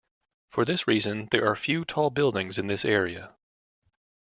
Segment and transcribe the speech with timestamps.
[0.49, 3.35] For this reason, there are few tall buildings in this area.